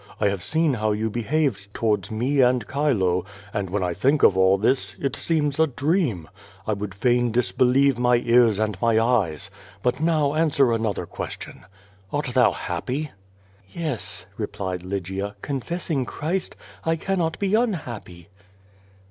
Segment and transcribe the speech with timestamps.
[0.19, 3.23] I have seen how you be haved towards mo and Chilo.
[3.53, 6.27] and when I think of all this, it seems a dream.
[6.65, 9.51] I would fain dislielievc my ears and my eyes.
[9.83, 11.65] But now answer another question:
[12.11, 13.11] "Art thou hanpy?"
[13.69, 18.29] "Yes," replied Lygia, "confessing Christ, I cannot be un happy."